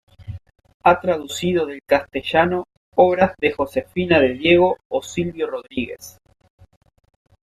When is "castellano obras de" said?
1.85-3.51